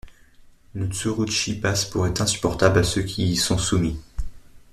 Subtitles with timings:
[0.73, 3.99] Le tsurushi passe pour être insupportable à ceux qui y sont soumis.